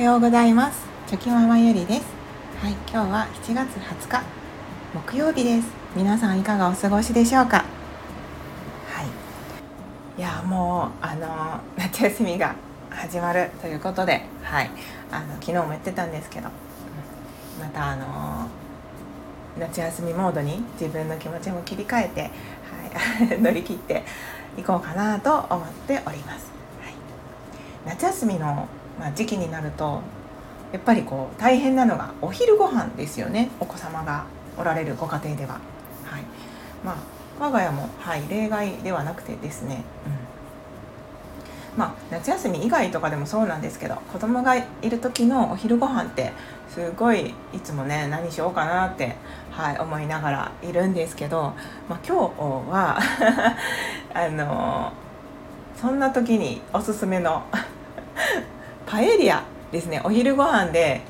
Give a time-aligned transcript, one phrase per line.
[0.00, 0.86] ようございます。
[1.08, 2.06] チョキママゆりです。
[2.62, 4.22] はい今日は7月20日
[4.94, 5.68] 木曜日です。
[5.94, 7.66] 皆さんいかがお過ごしでしょうか？
[8.88, 9.02] は
[10.16, 10.18] い。
[10.18, 12.56] いやもうあの夏休みが
[12.88, 14.70] 始まるということではい。
[15.12, 16.48] あの昨日も言ってたんですけど
[17.60, 18.48] またあの
[19.58, 24.02] 夏休みモードに自分の気持ちも切り替えて、はい、 乗り切って
[24.56, 26.94] いこうかなと思っております、はい、
[27.84, 28.66] 夏休みの
[29.00, 30.02] まあ、時期になると
[30.72, 33.50] やっぱりこう大変なのがお昼ご飯ですよね。
[33.58, 34.26] お子様が
[34.58, 35.54] おられるご家庭では。
[36.04, 36.22] はい。
[36.84, 36.96] まあ、
[37.40, 41.78] 我が家も、はい、例外ではなくてですね、うん。
[41.78, 46.32] まあ、夏休み以外とかでもそうなんですけど子供がいる時のお昼ご飯って
[46.68, 49.16] すごいいつもね何しようかなって、
[49.50, 51.54] はい、思いながらいるんですけど、
[51.88, 52.98] まあ、今日は
[54.12, 54.92] あの
[55.80, 57.44] そんな時におすすめの
[58.90, 60.00] パエリアですね。
[60.02, 61.02] お昼ご飯で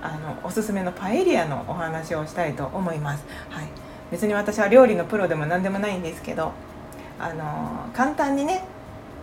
[0.00, 3.64] あのおすすめのパエリアのお話をしたいと思います、はい、
[4.12, 6.52] 別に私は料理のプロでも何でもないんですけど
[7.18, 8.62] あの簡単にね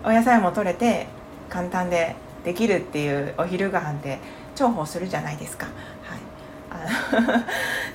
[0.03, 1.07] お野菜も取れて
[1.47, 4.19] 簡単でできるっていうお昼ご飯って
[4.55, 5.67] 重宝するじゃないですか、
[6.03, 6.19] はい、
[6.71, 7.45] あ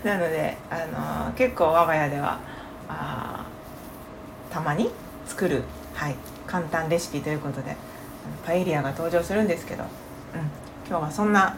[0.09, 2.39] なのであの結構我が家では
[2.89, 3.45] あ
[4.51, 4.91] たまに
[5.27, 5.65] 作る、
[5.95, 6.15] はい、
[6.47, 7.77] 簡単レシピということで
[8.45, 9.89] パエリアが登場するんですけど、うん、
[10.89, 11.57] 今日はそんな、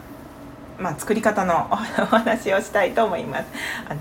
[0.79, 3.45] まあ、作り方のお 話をしたいと思います。
[3.87, 3.99] あの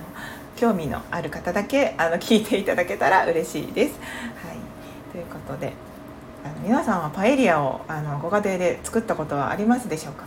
[0.57, 3.95] 興味のある方だけあの聞いていただけたら嬉しいです。
[4.47, 4.57] はい、
[5.11, 5.73] ということで
[6.45, 10.25] あの皆さんはパエリアをあのご家庭で作ったことはありますでしょうか？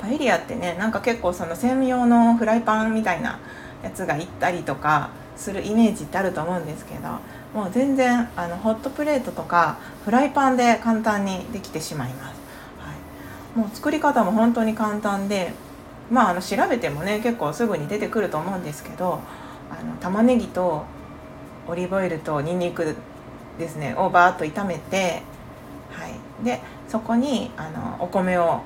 [0.00, 3.38] パエリアってねなんか結構その専用のフライパンみたいな
[3.82, 7.08] やつがいったりとかするイメージってあると思うんですけど
[7.54, 12.40] もう全然あのホットプレートとかフライパンで簡単にできてしまいます、
[12.78, 12.92] は
[13.56, 15.52] い、もう作り方も本当に簡単で
[16.10, 19.20] まああの調べてもね結構すぐに出てくると思うんですけど
[19.70, 20.84] あの玉ねぎと
[21.66, 22.96] オリーブオイルとニンニク
[23.58, 25.22] ですねをバーッと炒めて、
[25.92, 28.62] はい、でそこにあのお米を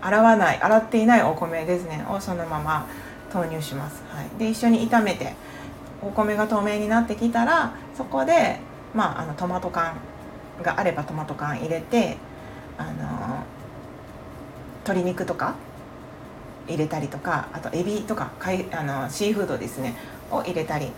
[0.00, 2.86] 洗わない洗っていないお米ですねをそのまま
[3.32, 5.34] 投入します、はい、で一緒に炒めて
[6.02, 8.58] お米が透明になってきたらそこで、
[8.94, 9.96] まあ、あのトマト缶
[10.62, 12.16] があればトマト缶入れて
[12.78, 13.44] あの
[14.84, 15.54] 鶏肉とか
[16.68, 19.96] 入れたりとかあとエビとかかいあのシーフードですね
[20.30, 20.90] を入れたり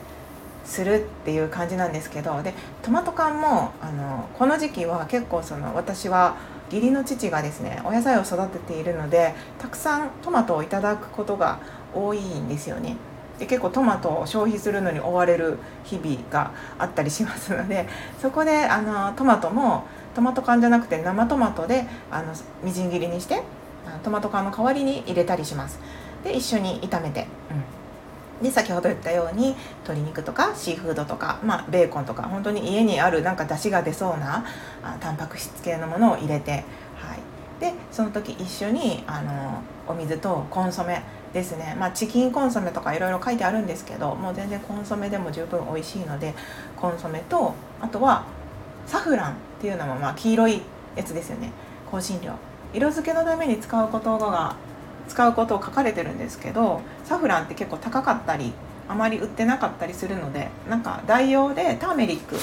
[0.64, 6.36] するっていう感じなんですけどでトマト缶もあのこの時期は結構その私は
[6.70, 11.60] 義理の父がですねお野菜を育てているのでたくさんトマトをいただくことが
[11.94, 12.97] 多いんですよね。
[13.38, 17.88] で結構トマトを消費するのに追われる日々があったりしますので
[18.21, 19.84] そこであのトマトも
[20.15, 22.32] トマト缶じゃなくて生トマトであの
[22.62, 23.43] みじん切りにして
[24.03, 25.78] トマト缶の代わりに入れたりします。
[26.25, 27.28] で一緒に炒めて、
[28.41, 29.54] うん、で先ほど言ったように
[29.84, 34.44] 鶏肉とかシーフードとか、まあ、ベーコンとか本当に家にあるなんか出汁が出そうな
[34.82, 36.65] あタンパク質系のものを入れて、
[37.61, 41.03] でその時一緒にあのお水とコンソメ
[41.33, 46.35] ですね、まあ、チキンコンソメとかいろいろ書いてあるんですけどもう全然コンソメでも十分美味しいので
[46.77, 48.25] コンソメとあとは
[48.87, 50.63] サフランっていうのもまあ黄色い
[50.97, 51.53] やつですよね。
[51.91, 52.33] 香辛料。
[52.73, 54.57] 色付けのために使うことが
[55.09, 58.53] 使うことを書かれてるんですけどサフランって結構高かったり
[58.89, 62.37] あまり売ってなかったりするのでなんか代用でターメリック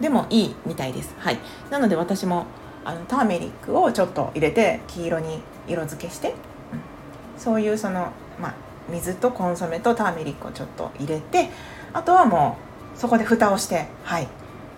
[0.00, 1.14] でもいいみたいです。
[1.18, 1.38] はい。
[1.70, 2.46] なので私も
[2.84, 6.34] あのターメリックをちょっと入れて黄色に色付けして。
[7.42, 8.54] そういうその、まあ、
[8.88, 11.50] 水とコンソメとターメリックをちょっと入れて
[11.92, 12.56] あとはも
[12.94, 14.28] うそこで蓋をしてはい。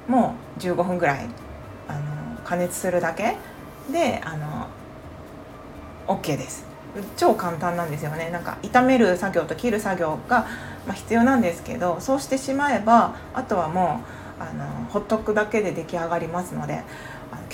[0.09, 1.27] もう15分ぐらい
[1.89, 3.37] あの加熱するだけ。
[3.93, 4.69] であの
[6.07, 6.65] OK です。
[7.17, 8.31] 超簡単なんですよね。
[8.31, 10.47] なんか炒める作業と切る作業が、
[10.87, 14.01] まあ、必要なんですけどそうしてしまえばあとはも
[14.39, 16.83] うあのほっとくだけで出来上がりますので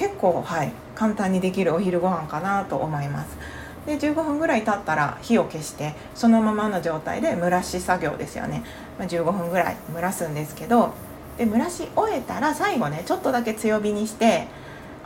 [0.01, 3.37] 結構はい簡単にできるお昼ご飯かなと思います。
[3.85, 8.63] で15分ぐらい経ったら火を消してそのままの状態で蒸らし作業ですよね、
[8.99, 10.95] まあ、15分ぐらい蒸らすんですけど
[11.37, 14.49] で蒸らし終えたら最後ねちょっとだけ強火にして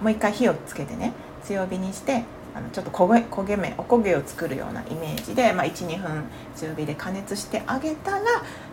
[0.00, 1.12] もう一回火をつけてね
[1.44, 2.22] 強火にして
[2.54, 6.24] あのちょっと焦げ焦げ目おこげを作るようなイメージで、まあ、12分
[6.54, 8.20] 強火で加熱してあげたら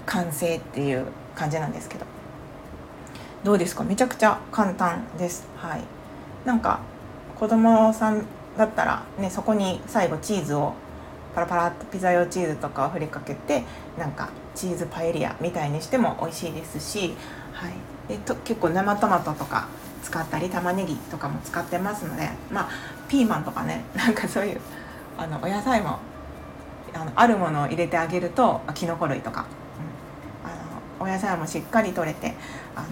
[0.05, 2.05] 完成っていう感じなんですけど。
[3.43, 3.83] どうですか？
[3.83, 5.47] めちゃくちゃ簡単です。
[5.57, 5.81] はい。
[6.45, 6.79] なんか
[7.39, 8.25] 子供さん
[8.57, 10.73] だったら、ね、そこに最後チーズを
[11.33, 13.63] パラパラっとピザ用チーズとかを振りかけて
[13.97, 17.13] なんかチーズパエリアみたいにしても美味しいですし、
[17.53, 17.73] はい、
[18.09, 19.67] でと結構生トマトとか
[20.03, 22.69] 使ったり玉ねぎとかも使ってますので、まあ、
[23.07, 24.61] ピーマンとかね なんかそういう
[25.17, 25.99] あのお野菜も
[26.93, 29.45] あのあるものを入れてあげるときのこ類とか、
[31.03, 32.35] うん、あのお野菜もしっかりとれて、
[32.75, 32.87] あの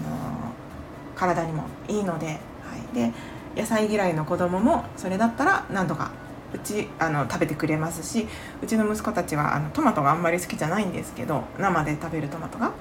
[1.14, 3.12] 体にもいいので,、はい、で
[3.56, 6.12] 野菜嫌いの子供もそれだったら何とか
[6.52, 8.26] うちあの食べてくれますし
[8.62, 12.72] うちの息子たちはあのトマトがあんまり好きじゃないんですけど生で食べるトマトが。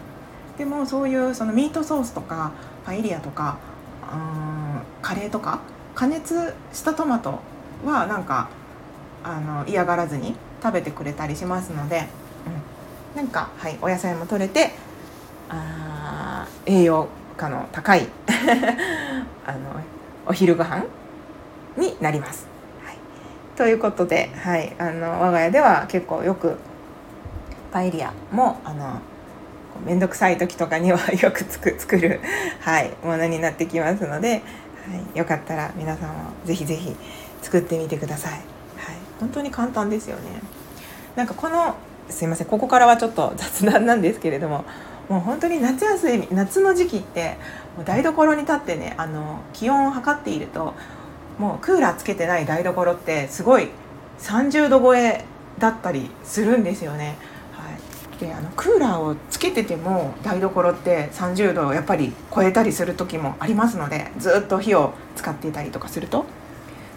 [0.58, 2.52] でもそういうそのミートソースとか
[2.86, 3.58] パエリアとか
[4.12, 5.62] うんカレーとか
[5.96, 7.40] 加熱したトマト
[7.86, 8.50] はなんか
[9.24, 12.08] あの嫌がらずに食べてくれたりしますので、
[13.14, 14.72] うん、なんか、はい、お野菜も取れて
[15.48, 17.08] あ栄養
[17.38, 18.08] 価の高い
[19.48, 19.79] あの
[20.30, 20.86] お昼ご飯
[21.76, 22.48] になります。
[22.86, 22.98] はい、
[23.58, 26.56] ということで、はい、あの我が家では結構よく
[27.72, 29.02] パエリアもあの
[29.84, 32.22] 面倒くさい時とかには よくつく作る、
[32.62, 34.36] はい、ものになってきますので、は
[35.16, 36.16] い、よかったら皆さんも
[36.46, 36.96] ぜひぜひ
[37.42, 38.34] 作ってみてください。
[38.34, 38.42] はい、
[39.20, 40.42] 本当に簡単ですよね。
[41.16, 41.74] なんかこの
[42.08, 44.64] すいませんここからはちょっと雑談なんですけれども
[45.10, 47.38] もう本当に夏休み夏の時期って
[47.76, 50.76] もう台所に立ってねあの気温を測っていると
[51.40, 53.70] もうクーラーつけてない台所ってすごい
[54.20, 55.26] 30度超え
[55.58, 57.16] だったりするんですよね。
[57.54, 66.26] はいであのクーラーをつけてても台所って30度をやっぱり超えたりする時もありますのでずっと火を使っていたりとかすると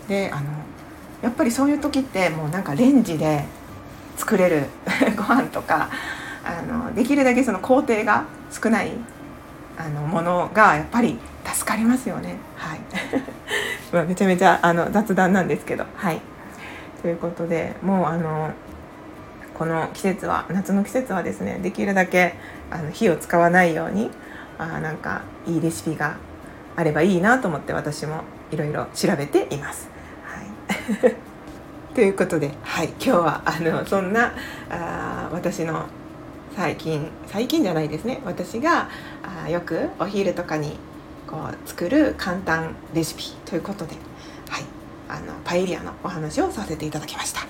[0.09, 0.47] であの
[1.23, 3.45] やっぱりそういう時ってもうなんかレンジで
[4.17, 4.67] 作れる
[5.17, 5.91] ご飯とか
[6.45, 8.93] あのできるだけその工程が少ない
[9.79, 12.37] あのものがやっぱり助かりますよね。
[12.57, 12.81] はい
[13.93, 15.85] まあめちゃめちゃあの雑談なんですけど。
[15.97, 16.21] はい
[17.03, 18.53] ということでもうあの
[19.55, 22.35] この季節は夏の季節はですねできるだけ
[22.71, 24.09] あの火を使わないように
[24.57, 26.17] あなんかいいレシピが
[26.77, 28.23] あればいいなと思って私も
[28.53, 29.91] いろいろ調べています。
[30.25, 31.17] はい、
[31.95, 34.33] ということで、はい、今日はあのそんな
[34.71, 35.87] あ私の
[36.57, 38.21] 最近最近じゃないですね。
[38.25, 38.89] 私が
[39.45, 40.77] あよくお昼とかに
[41.27, 43.95] こう作る簡単レシピということで、
[44.49, 44.65] はい、
[45.09, 47.41] あのパエリアのお話をさせていただきました。
[47.41, 47.49] はい。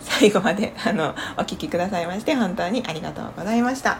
[0.00, 3.98] 最後まで あのお聴きくださいまして本当にありがとうございました。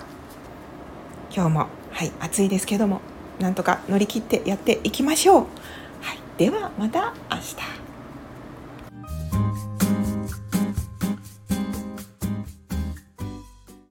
[1.35, 3.01] 今日もはい暑いですけども
[3.39, 5.37] なんとか乗り切ってやっていきましょう、
[6.03, 7.80] はい、ではまた明日。